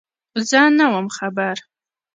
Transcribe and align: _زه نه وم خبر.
_زه 0.49 0.61
نه 0.77 0.85
وم 0.93 1.07
خبر. 1.17 1.57